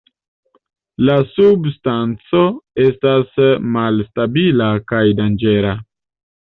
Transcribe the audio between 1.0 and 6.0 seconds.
La substanco estas malstabila kaj danĝera.